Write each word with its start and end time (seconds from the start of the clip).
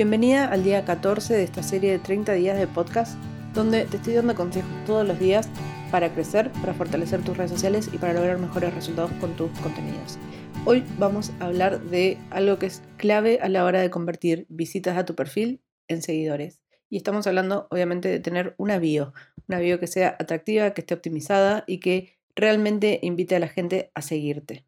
Bienvenida 0.00 0.46
al 0.46 0.64
día 0.64 0.82
14 0.86 1.34
de 1.34 1.42
esta 1.42 1.62
serie 1.62 1.90
de 1.90 1.98
30 1.98 2.32
días 2.32 2.58
de 2.58 2.66
podcast 2.66 3.18
donde 3.52 3.84
te 3.84 3.98
estoy 3.98 4.14
dando 4.14 4.34
consejos 4.34 4.70
todos 4.86 5.06
los 5.06 5.18
días 5.18 5.46
para 5.90 6.08
crecer, 6.14 6.50
para 6.52 6.72
fortalecer 6.72 7.22
tus 7.22 7.36
redes 7.36 7.50
sociales 7.50 7.90
y 7.92 7.98
para 7.98 8.14
lograr 8.14 8.38
mejores 8.38 8.72
resultados 8.72 9.12
con 9.20 9.36
tus 9.36 9.50
contenidos. 9.58 10.18
Hoy 10.64 10.84
vamos 10.98 11.32
a 11.38 11.44
hablar 11.44 11.82
de 11.82 12.16
algo 12.30 12.58
que 12.58 12.64
es 12.64 12.80
clave 12.96 13.40
a 13.42 13.50
la 13.50 13.62
hora 13.62 13.82
de 13.82 13.90
convertir 13.90 14.46
visitas 14.48 14.96
a 14.96 15.04
tu 15.04 15.14
perfil 15.14 15.60
en 15.86 16.00
seguidores. 16.00 16.62
Y 16.88 16.96
estamos 16.96 17.26
hablando 17.26 17.68
obviamente 17.70 18.08
de 18.08 18.20
tener 18.20 18.54
una 18.56 18.78
bio, 18.78 19.12
una 19.48 19.58
bio 19.58 19.78
que 19.78 19.86
sea 19.86 20.16
atractiva, 20.18 20.70
que 20.70 20.80
esté 20.80 20.94
optimizada 20.94 21.62
y 21.66 21.78
que 21.78 22.16
realmente 22.34 23.00
invite 23.02 23.36
a 23.36 23.38
la 23.38 23.48
gente 23.48 23.90
a 23.94 24.00
seguirte. 24.00 24.64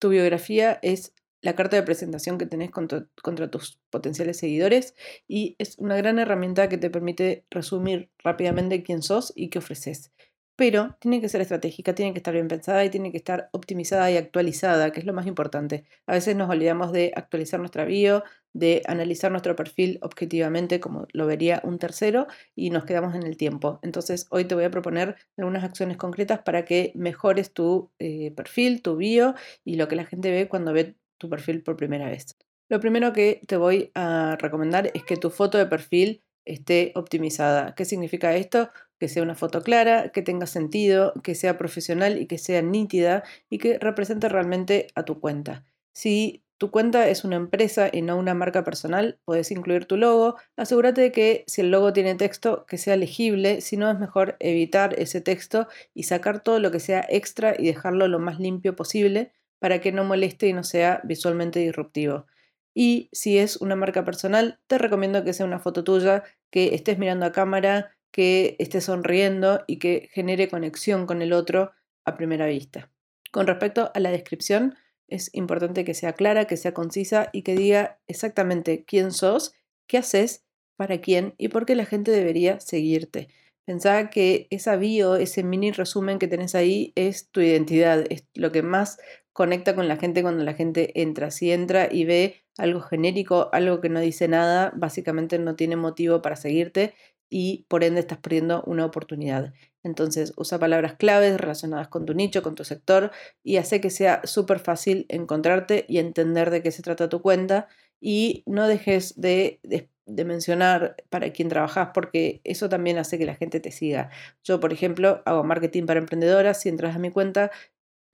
Tu 0.00 0.08
biografía 0.08 0.80
es 0.82 1.14
la 1.44 1.54
carta 1.54 1.76
de 1.76 1.82
presentación 1.82 2.38
que 2.38 2.46
tenés 2.46 2.70
contra, 2.70 3.06
tus 3.50 3.78
potenciales 3.90 4.38
seguidores 4.38 4.94
y 5.28 5.56
es 5.58 5.76
una 5.78 5.96
gran 5.96 6.18
herramienta 6.18 6.70
que 6.70 6.78
te 6.78 6.88
permite 6.88 7.44
resumir 7.50 8.10
rápidamente 8.18 8.82
quién 8.82 9.02
sos 9.02 9.32
y 9.36 9.50
qué 9.50 9.58
ofreces. 9.58 10.10
Pero 10.56 10.96
tiene 11.00 11.20
que 11.20 11.28
ser 11.28 11.40
estratégica, 11.42 11.94
tiene 11.94 12.12
que 12.12 12.18
estar 12.18 12.32
bien 12.32 12.48
pensada 12.48 12.84
y 12.84 12.88
tiene 12.88 13.10
que 13.10 13.18
estar 13.18 13.50
optimizada 13.52 14.10
y 14.10 14.16
actualizada, 14.16 14.90
que 14.92 15.00
es 15.00 15.06
lo 15.06 15.12
más 15.12 15.26
importante. 15.26 15.84
A 16.06 16.12
veces 16.12 16.36
nos 16.36 16.48
olvidamos 16.48 16.92
de 16.92 17.12
actualizar 17.14 17.58
nuestra 17.60 17.84
bio, 17.84 18.22
de 18.54 18.82
analizar 18.86 19.30
nuestro 19.32 19.56
perfil 19.56 19.98
objetivamente 20.00 20.80
como 20.80 21.08
lo 21.12 21.26
vería 21.26 21.60
un 21.64 21.78
tercero 21.78 22.26
y 22.54 22.70
nos 22.70 22.84
quedamos 22.84 23.14
en 23.16 23.24
el 23.24 23.36
tiempo. 23.36 23.80
Entonces 23.82 24.28
hoy 24.30 24.44
te 24.46 24.54
voy 24.54 24.64
a 24.64 24.70
proponer 24.70 25.16
algunas 25.36 25.64
acciones 25.64 25.96
concretas 25.98 26.40
para 26.40 26.64
que 26.64 26.92
mejores 26.94 27.52
tu 27.52 27.90
eh, 27.98 28.30
perfil, 28.30 28.80
tu 28.80 28.96
bio 28.96 29.34
y 29.64 29.74
lo 29.76 29.88
que 29.88 29.96
la 29.96 30.06
gente 30.06 30.30
ve 30.30 30.48
cuando 30.48 30.72
ve 30.72 30.96
tu 31.24 31.30
perfil 31.30 31.62
por 31.62 31.76
primera 31.76 32.08
vez. 32.08 32.36
Lo 32.68 32.80
primero 32.80 33.12
que 33.12 33.40
te 33.46 33.56
voy 33.56 33.90
a 33.94 34.36
recomendar 34.40 34.90
es 34.94 35.04
que 35.04 35.16
tu 35.16 35.30
foto 35.30 35.58
de 35.58 35.66
perfil 35.66 36.22
esté 36.44 36.92
optimizada. 36.94 37.74
¿Qué 37.74 37.84
significa 37.84 38.36
esto? 38.36 38.70
Que 38.98 39.08
sea 39.08 39.22
una 39.22 39.34
foto 39.34 39.62
clara, 39.62 40.10
que 40.10 40.22
tenga 40.22 40.46
sentido, 40.46 41.14
que 41.22 41.34
sea 41.34 41.58
profesional 41.58 42.18
y 42.18 42.26
que 42.26 42.38
sea 42.38 42.62
nítida 42.62 43.24
y 43.50 43.58
que 43.58 43.78
represente 43.78 44.28
realmente 44.28 44.88
a 44.94 45.04
tu 45.04 45.20
cuenta. 45.20 45.64
Si 45.94 46.42
tu 46.58 46.70
cuenta 46.70 47.08
es 47.08 47.24
una 47.24 47.36
empresa 47.36 47.90
y 47.92 48.02
no 48.02 48.16
una 48.16 48.34
marca 48.34 48.64
personal, 48.64 49.18
puedes 49.24 49.50
incluir 49.50 49.86
tu 49.86 49.96
logo. 49.96 50.36
Asegúrate 50.56 51.00
de 51.00 51.12
que 51.12 51.44
si 51.46 51.60
el 51.62 51.70
logo 51.70 51.92
tiene 51.92 52.14
texto, 52.14 52.64
que 52.66 52.78
sea 52.78 52.96
legible, 52.96 53.60
si 53.60 53.76
no 53.76 53.90
es 53.90 53.98
mejor 53.98 54.36
evitar 54.40 54.98
ese 54.98 55.20
texto 55.20 55.68
y 55.94 56.04
sacar 56.04 56.42
todo 56.42 56.60
lo 56.60 56.70
que 56.70 56.80
sea 56.80 57.04
extra 57.08 57.54
y 57.58 57.66
dejarlo 57.66 58.08
lo 58.08 58.18
más 58.18 58.38
limpio 58.38 58.76
posible 58.76 59.32
para 59.58 59.80
que 59.80 59.92
no 59.92 60.04
moleste 60.04 60.48
y 60.48 60.52
no 60.52 60.64
sea 60.64 61.00
visualmente 61.04 61.60
disruptivo. 61.60 62.26
Y 62.74 63.08
si 63.12 63.38
es 63.38 63.56
una 63.56 63.76
marca 63.76 64.04
personal, 64.04 64.58
te 64.66 64.78
recomiendo 64.78 65.24
que 65.24 65.32
sea 65.32 65.46
una 65.46 65.60
foto 65.60 65.84
tuya, 65.84 66.24
que 66.50 66.74
estés 66.74 66.98
mirando 66.98 67.26
a 67.26 67.32
cámara, 67.32 67.96
que 68.10 68.56
estés 68.58 68.84
sonriendo 68.84 69.62
y 69.66 69.78
que 69.78 70.08
genere 70.12 70.48
conexión 70.48 71.06
con 71.06 71.22
el 71.22 71.32
otro 71.32 71.72
a 72.04 72.16
primera 72.16 72.46
vista. 72.46 72.90
Con 73.30 73.46
respecto 73.46 73.90
a 73.94 74.00
la 74.00 74.10
descripción, 74.10 74.76
es 75.08 75.30
importante 75.34 75.84
que 75.84 75.94
sea 75.94 76.12
clara, 76.12 76.46
que 76.46 76.56
sea 76.56 76.74
concisa 76.74 77.30
y 77.32 77.42
que 77.42 77.54
diga 77.54 77.98
exactamente 78.06 78.84
quién 78.84 79.12
sos, 79.12 79.54
qué 79.86 79.98
haces, 79.98 80.44
para 80.76 81.00
quién 81.00 81.34
y 81.38 81.48
por 81.48 81.66
qué 81.66 81.74
la 81.74 81.86
gente 81.86 82.10
debería 82.10 82.60
seguirte. 82.60 83.28
Pensaba 83.64 84.10
que 84.10 84.46
esa 84.50 84.76
bio, 84.76 85.16
ese 85.16 85.42
mini 85.42 85.70
resumen 85.70 86.18
que 86.18 86.28
tenés 86.28 86.54
ahí 86.54 86.92
es 86.96 87.30
tu 87.30 87.40
identidad, 87.40 88.04
es 88.10 88.26
lo 88.34 88.52
que 88.52 88.62
más 88.62 88.98
conecta 89.34 89.74
con 89.74 89.88
la 89.88 89.98
gente 89.98 90.22
cuando 90.22 90.44
la 90.44 90.54
gente 90.54 91.02
entra. 91.02 91.30
Si 91.30 91.50
entra 91.52 91.88
y 91.90 92.04
ve 92.04 92.44
algo 92.56 92.80
genérico, 92.80 93.50
algo 93.52 93.80
que 93.82 93.90
no 93.90 94.00
dice 94.00 94.28
nada, 94.28 94.72
básicamente 94.76 95.38
no 95.38 95.56
tiene 95.56 95.76
motivo 95.76 96.22
para 96.22 96.36
seguirte 96.36 96.94
y 97.28 97.66
por 97.68 97.82
ende 97.82 98.00
estás 98.00 98.18
perdiendo 98.18 98.62
una 98.64 98.86
oportunidad. 98.86 99.52
Entonces 99.82 100.32
usa 100.36 100.60
palabras 100.60 100.94
claves 100.94 101.38
relacionadas 101.38 101.88
con 101.88 102.06
tu 102.06 102.14
nicho, 102.14 102.44
con 102.44 102.54
tu 102.54 102.64
sector 102.64 103.10
y 103.42 103.56
hace 103.56 103.80
que 103.80 103.90
sea 103.90 104.20
súper 104.24 104.60
fácil 104.60 105.04
encontrarte 105.08 105.84
y 105.88 105.98
entender 105.98 106.50
de 106.50 106.62
qué 106.62 106.70
se 106.70 106.82
trata 106.82 107.08
tu 107.08 107.20
cuenta 107.20 107.66
y 108.00 108.44
no 108.46 108.68
dejes 108.68 109.20
de, 109.20 109.60
de, 109.64 110.24
mencionar 110.24 110.94
para 111.10 111.32
quién 111.32 111.48
trabajas 111.48 111.88
porque 111.92 112.40
eso 112.44 112.68
también 112.68 112.98
hace 112.98 113.18
que 113.18 113.26
la 113.26 113.34
gente 113.34 113.58
te 113.58 113.72
siga. 113.72 114.10
Yo, 114.44 114.60
por 114.60 114.72
ejemplo, 114.72 115.22
hago 115.24 115.42
marketing 115.42 115.86
para 115.86 116.00
emprendedoras. 116.00 116.60
Si 116.60 116.68
entras 116.68 116.94
a 116.94 116.98
mi 116.98 117.10
cuenta, 117.10 117.50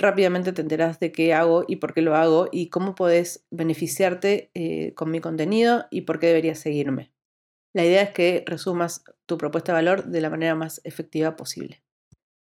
rápidamente 0.00 0.52
te 0.52 0.62
enteras 0.62 0.98
de 0.98 1.12
qué 1.12 1.34
hago 1.34 1.64
y 1.68 1.76
por 1.76 1.94
qué 1.94 2.02
lo 2.02 2.16
hago 2.16 2.48
y 2.50 2.70
cómo 2.70 2.94
puedes 2.94 3.44
beneficiarte 3.50 4.50
eh, 4.54 4.94
con 4.94 5.10
mi 5.10 5.20
contenido 5.20 5.86
y 5.90 6.02
por 6.02 6.18
qué 6.18 6.28
deberías 6.28 6.58
seguirme. 6.58 7.12
La 7.72 7.84
idea 7.84 8.02
es 8.02 8.10
que 8.10 8.42
resumas 8.46 9.04
tu 9.26 9.38
propuesta 9.38 9.72
de 9.72 9.76
valor 9.76 10.06
de 10.06 10.20
la 10.20 10.30
manera 10.30 10.54
más 10.54 10.80
efectiva 10.84 11.36
posible. 11.36 11.82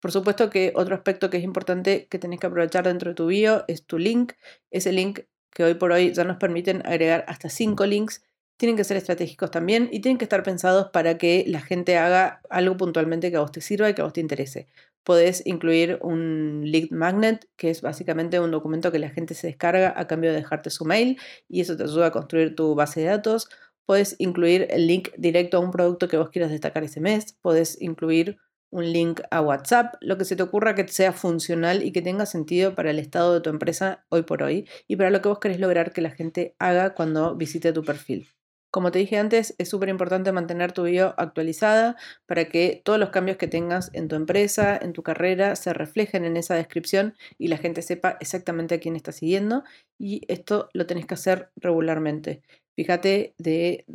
Por 0.00 0.12
supuesto 0.12 0.50
que 0.50 0.72
otro 0.74 0.94
aspecto 0.94 1.30
que 1.30 1.36
es 1.36 1.44
importante 1.44 2.06
que 2.08 2.18
tenés 2.18 2.40
que 2.40 2.46
aprovechar 2.46 2.84
dentro 2.84 3.10
de 3.10 3.14
tu 3.14 3.26
bio 3.26 3.64
es 3.68 3.84
tu 3.86 3.98
link. 3.98 4.32
Ese 4.70 4.92
link 4.92 5.20
que 5.50 5.64
hoy 5.64 5.74
por 5.74 5.92
hoy 5.92 6.12
ya 6.12 6.24
nos 6.24 6.38
permiten 6.38 6.84
agregar 6.86 7.24
hasta 7.28 7.48
5 7.48 7.86
links. 7.86 8.22
Tienen 8.56 8.76
que 8.76 8.84
ser 8.84 8.96
estratégicos 8.96 9.50
también 9.50 9.88
y 9.92 10.00
tienen 10.00 10.18
que 10.18 10.24
estar 10.24 10.42
pensados 10.42 10.90
para 10.90 11.18
que 11.18 11.44
la 11.46 11.60
gente 11.60 11.98
haga 11.98 12.40
algo 12.48 12.76
puntualmente 12.76 13.30
que 13.30 13.36
a 13.36 13.40
vos 13.40 13.52
te 13.52 13.60
sirva 13.60 13.90
y 13.90 13.94
que 13.94 14.00
a 14.00 14.04
vos 14.04 14.14
te 14.14 14.20
interese 14.20 14.68
podés 15.06 15.46
incluir 15.46 16.00
un 16.02 16.62
lead 16.64 16.90
magnet, 16.90 17.48
que 17.56 17.70
es 17.70 17.80
básicamente 17.80 18.40
un 18.40 18.50
documento 18.50 18.90
que 18.90 18.98
la 18.98 19.08
gente 19.08 19.34
se 19.34 19.46
descarga 19.46 19.94
a 19.96 20.08
cambio 20.08 20.30
de 20.30 20.36
dejarte 20.38 20.68
su 20.68 20.84
mail 20.84 21.16
y 21.48 21.60
eso 21.60 21.76
te 21.76 21.84
ayuda 21.84 22.06
a 22.06 22.10
construir 22.10 22.56
tu 22.56 22.74
base 22.74 23.00
de 23.00 23.06
datos. 23.06 23.48
Puedes 23.86 24.16
incluir 24.18 24.66
el 24.68 24.88
link 24.88 25.10
directo 25.16 25.58
a 25.58 25.60
un 25.60 25.70
producto 25.70 26.08
que 26.08 26.16
vos 26.16 26.30
quieras 26.30 26.50
destacar 26.50 26.82
ese 26.82 27.00
mes. 27.00 27.38
Puedes 27.40 27.80
incluir 27.80 28.38
un 28.70 28.92
link 28.92 29.20
a 29.30 29.40
WhatsApp, 29.40 29.94
lo 30.00 30.18
que 30.18 30.24
se 30.24 30.34
te 30.34 30.42
ocurra 30.42 30.74
que 30.74 30.88
sea 30.88 31.12
funcional 31.12 31.84
y 31.84 31.92
que 31.92 32.02
tenga 32.02 32.26
sentido 32.26 32.74
para 32.74 32.90
el 32.90 32.98
estado 32.98 33.34
de 33.34 33.40
tu 33.42 33.50
empresa 33.50 34.04
hoy 34.08 34.24
por 34.24 34.42
hoy 34.42 34.68
y 34.88 34.96
para 34.96 35.10
lo 35.10 35.22
que 35.22 35.28
vos 35.28 35.38
querés 35.38 35.60
lograr 35.60 35.92
que 35.92 36.00
la 36.00 36.10
gente 36.10 36.56
haga 36.58 36.94
cuando 36.94 37.36
visite 37.36 37.72
tu 37.72 37.84
perfil. 37.84 38.35
Como 38.76 38.90
te 38.90 38.98
dije 38.98 39.16
antes, 39.16 39.54
es 39.56 39.70
súper 39.70 39.88
importante 39.88 40.32
mantener 40.32 40.72
tu 40.72 40.82
bio 40.82 41.14
actualizada 41.16 41.96
para 42.26 42.44
que 42.50 42.82
todos 42.84 42.98
los 42.98 43.08
cambios 43.08 43.38
que 43.38 43.48
tengas 43.48 43.88
en 43.94 44.06
tu 44.06 44.16
empresa, 44.16 44.76
en 44.76 44.92
tu 44.92 45.02
carrera, 45.02 45.56
se 45.56 45.72
reflejen 45.72 46.26
en 46.26 46.36
esa 46.36 46.56
descripción 46.56 47.14
y 47.38 47.48
la 47.48 47.56
gente 47.56 47.80
sepa 47.80 48.18
exactamente 48.20 48.74
a 48.74 48.78
quién 48.78 48.94
está 48.94 49.12
siguiendo. 49.12 49.64
Y 49.96 50.20
esto 50.28 50.68
lo 50.74 50.84
tenés 50.84 51.06
que 51.06 51.14
hacer 51.14 51.48
regularmente. 51.56 52.42
Fíjate 52.76 53.34
de 53.38 53.86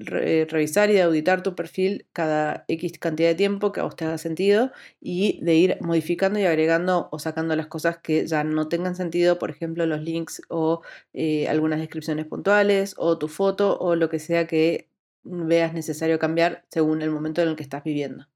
revisar 0.50 0.90
y 0.90 0.94
de 0.94 1.04
auditar 1.04 1.44
tu 1.44 1.54
perfil 1.54 2.08
cada 2.14 2.66
X 2.68 2.98
cantidad 2.98 3.30
de 3.30 3.36
tiempo 3.36 3.72
que 3.72 3.80
a 3.80 3.84
vos 3.84 3.96
te 3.96 4.06
haga 4.06 4.18
sentido 4.18 4.72
y 5.00 5.40
de 5.44 5.54
ir 5.54 5.78
modificando 5.82 6.40
y 6.40 6.46
agregando 6.46 7.08
o 7.12 7.20
sacando 7.20 7.56
las 7.56 7.68
cosas 7.68 8.00
que 8.00 8.26
ya 8.26 8.44
no 8.44 8.70
tengan 8.70 8.96
sentido, 8.96 9.38
por 9.38 9.52
ejemplo, 9.52 9.86
los 9.86 10.02
links 10.02 10.42
o 10.50 10.82
eh, 11.14 11.48
algunas 11.48 11.80
descripciones 11.80 12.26
puntuales 12.26 12.96
o 12.98 13.20
tu 13.20 13.28
foto 13.28 13.78
o 13.78 13.96
lo 13.96 14.10
que 14.10 14.18
sea 14.18 14.48
que 14.48 14.90
veas 15.24 15.76
necesario 15.76 16.18
cambiar 16.18 16.66
según 16.70 17.04
el 17.04 17.12
momento 17.12 17.44
en 17.44 17.50
el 17.50 17.56
que 17.56 17.64
estás 17.64 17.84
viviendo. 17.84 18.28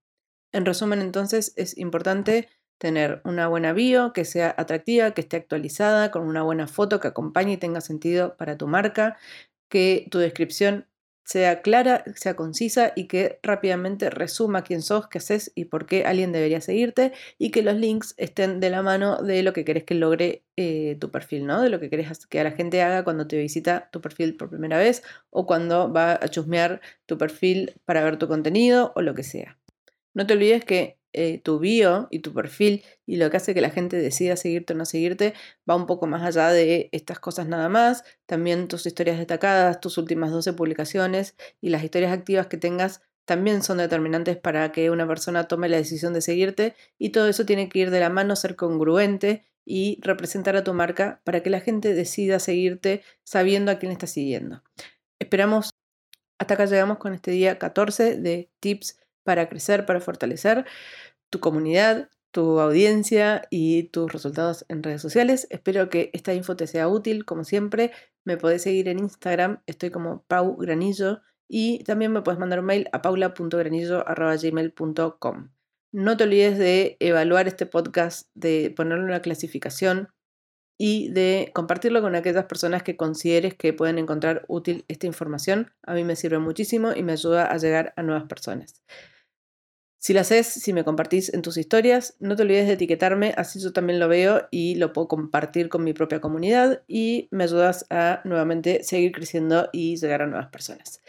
En 0.52 0.66
resumen, 0.66 1.02
entonces, 1.02 1.54
es 1.56 1.76
importante 1.76 2.50
tener 2.78 3.22
una 3.26 3.48
buena 3.48 3.74
bio, 3.74 4.14
que 4.14 4.26
sea 4.26 4.54
atractiva, 4.58 5.12
que 5.12 5.22
esté 5.22 5.38
actualizada, 5.38 6.12
con 6.12 6.24
una 6.24 6.44
buena 6.44 6.68
foto 6.68 7.00
que 7.00 7.08
acompañe 7.08 7.54
y 7.54 7.58
tenga 7.58 7.82
sentido 7.82 8.36
para 8.38 8.58
tu 8.58 8.68
marca, 8.68 9.18
que 9.70 10.08
tu 10.12 10.20
descripción 10.20 10.88
sea 11.26 11.62
clara, 11.62 12.03
sea 12.16 12.36
concisa 12.36 12.94
y 12.96 13.08
que 13.08 13.40
rápidamente 13.42 14.12
resuma 14.12 14.64
quién 14.64 14.84
sos, 14.84 15.08
qué 15.08 15.18
haces 15.18 15.52
y 15.56 15.66
por 15.66 15.88
qué 15.88 16.06
alguien 16.06 16.31
debería 16.31 16.62
seguirte 16.62 17.14
y 17.40 17.50
que 17.50 17.64
los 17.64 17.76
links 17.76 18.14
estén 18.18 18.59
de 18.59 18.70
la 18.70 18.84
mano 18.84 19.22
de 19.24 19.42
lo 19.42 19.52
que 19.52 19.66
querés 19.66 19.84
que 19.84 19.96
logre 19.96 20.44
eh, 20.56 20.98
tu 21.00 21.09
perfil, 21.09 21.48
¿no? 21.48 21.62
De 21.62 21.70
lo 21.70 21.80
que 21.80 21.90
querés 21.90 22.28
que 22.28 22.44
la 22.44 22.52
gente 22.52 22.81
haga 22.84 23.03
cuando 23.03 23.28
te 23.28 23.38
visita 23.38 23.90
tu 23.92 24.02
perfil 24.02 24.38
por 24.38 24.50
primera 24.50 24.78
vez 24.78 25.03
o 25.31 25.48
cuando 25.48 25.92
va 25.92 26.14
a 26.14 26.28
chusmear 26.28 26.80
tu 27.08 27.17
perfil 27.17 27.73
para 27.85 28.03
ver 28.03 28.17
tu 28.17 28.28
contenido 28.28 28.94
o 28.96 29.02
lo 29.02 29.16
que 29.16 29.23
sea. 29.23 29.58
No 30.14 30.28
te 30.28 30.34
olvides 30.34 30.64
que 30.64 31.00
eh, 31.16 31.41
tu 31.44 31.59
bio 31.59 32.08
y 32.12 32.20
tu 32.20 32.34
perfil 32.34 32.84
y 33.06 33.17
lo 33.17 33.29
que 33.29 33.38
hace 33.38 33.53
que 33.53 33.62
la 33.62 33.70
gente 33.70 33.97
decida 33.97 34.35
seguirte 34.35 34.73
o 34.73 34.76
no 34.76 34.85
seguirte 34.85 35.34
va 35.70 35.76
un 35.76 35.85
poco 35.85 36.08
más 36.08 36.23
allá 36.23 36.50
de 36.50 36.90
estas 36.91 37.20
cosas 37.20 37.47
nada 37.47 37.70
más. 37.70 38.03
También 38.26 38.67
tus 38.67 38.85
historias 38.85 39.17
destacadas, 39.17 39.79
tus 39.79 39.97
últimas 39.97 40.32
12 40.32 40.53
publicaciones 40.53 41.35
y 41.62 41.70
las 41.70 41.84
historias 41.84 42.12
activas 42.12 42.47
que 42.47 42.58
tengas 42.58 43.02
también 43.26 43.64
son 43.64 43.79
determinantes 43.79 44.38
para 44.38 44.72
que 44.72 44.91
una 44.91 45.08
persona 45.08 45.47
tome 45.47 45.67
la 45.67 45.78
decisión 45.78 46.14
de 46.14 46.22
seguirte 46.22 46.76
y 46.97 47.09
todo 47.09 47.28
eso 47.28 47.46
tiene 47.46 47.70
que 47.70 47.79
ir 47.79 47.91
de 47.91 48.00
la 48.00 48.09
mano, 48.09 48.35
ser 48.35 48.56
congruente 48.56 49.46
y 49.66 50.00
representar 50.02 50.56
a 50.56 50.64
tu 50.64 50.73
marca 50.73 51.22
para 51.23 51.41
que 51.41 51.50
la 51.50 51.59
gente 51.59 51.94
decida 51.94 52.40
seguirte 52.40 53.03
sabiendo 53.23 53.72
a 53.72 53.79
quién 53.79 53.91
está 53.91 54.06
siguiendo. 54.06 54.64
Esperamos, 55.20 55.72
hasta 56.38 56.53
acá 56.53 56.66
llegamos 56.66 57.00
con 57.00 57.14
este 57.14 57.32
día 57.32 57.58
14 57.58 58.17
de 58.17 58.52
tips 58.59 59.00
para 59.26 59.50
crecer, 59.50 59.86
para 59.86 60.00
fortalecer 60.00 60.66
tu 61.30 61.42
comunidad, 61.42 62.10
tu 62.32 62.60
audiencia 62.60 63.46
y 63.50 63.84
tus 63.90 64.12
resultados 64.12 64.66
en 64.70 64.84
redes 64.84 65.02
sociales. 65.02 65.48
Espero 65.50 65.90
que 65.90 66.12
esta 66.14 66.34
info 66.34 66.56
te 66.56 66.68
sea 66.68 66.88
útil, 66.88 67.26
como 67.26 67.44
siempre. 67.44 67.92
Me 68.24 68.38
podés 68.38 68.62
seguir 68.62 68.88
en 68.88 69.00
Instagram, 69.00 69.62
estoy 69.66 69.90
como 69.90 70.24
Pau 70.28 70.56
Granillo 70.56 71.22
y 71.48 71.84
también 71.84 72.12
me 72.12 72.22
puedes 72.22 72.40
mandar 72.40 72.60
un 72.60 72.66
mail 72.66 72.88
a 72.92 73.02
paula.granillo.gmail.com. 73.02 75.50
No 75.92 76.18
te 76.18 76.24
olvides 76.26 76.58
de 76.58 76.98
evaluar 77.00 77.48
este 77.48 77.66
podcast, 77.66 78.30
de 78.34 78.74
ponerle 78.76 79.06
una 79.06 79.22
clasificación 79.22 80.10
y 80.78 81.10
de 81.10 81.52
compartirlo 81.54 82.02
con 82.02 82.16
aquellas 82.16 82.44
personas 82.46 82.84
que 82.84 82.98
consideres 82.98 83.54
que 83.54 83.72
pueden 83.72 83.98
encontrar 83.98 84.44
útil 84.50 84.84
esta 84.90 85.08
información. 85.08 85.72
A 85.84 85.94
mí 85.94 86.04
me 86.04 86.18
sirve 86.18 86.40
muchísimo 86.40 86.92
y 86.94 87.04
me 87.04 87.14
ayuda 87.14 87.46
a 87.46 87.58
llegar 87.58 87.94
a 87.96 88.04
nuevas 88.04 88.26
personas. 88.26 88.84
Si 90.05 90.13
lo 90.13 90.19
haces, 90.19 90.46
si 90.46 90.72
me 90.72 90.84
compartís 90.84 91.34
en 91.34 91.41
tus 91.41 91.57
historias, 91.57 92.16
no 92.19 92.35
te 92.35 92.43
olvides 92.43 92.67
de 92.67 92.73
etiquetarme, 92.73 93.34
así 93.37 93.59
yo 93.59 93.73
también 93.73 93.99
lo 93.99 94.07
veo 94.07 94.47
y 94.52 94.75
lo 94.75 94.93
puedo 94.93 95.07
compartir 95.07 95.67
con 95.67 95.84
mi 95.84 95.93
propia 95.93 96.22
comunidad 96.22 96.84
y 96.87 97.28
me 97.31 97.46
ayudas 97.46 97.87
a 97.90 98.22
nuevamente 98.23 98.84
seguir 98.84 99.13
creciendo 99.13 99.67
y 99.73 99.97
llegar 99.97 100.22
a 100.22 100.28
nuevas 100.28 100.49
personas. 100.49 101.02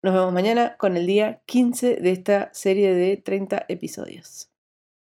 Nos 0.00 0.14
vemos 0.14 0.32
mañana 0.32 0.76
con 0.76 0.96
el 0.96 1.08
día 1.08 1.42
15 1.46 1.96
de 1.96 2.12
esta 2.12 2.54
serie 2.54 2.94
de 2.94 3.16
30 3.16 3.66
episodios. 3.68 4.48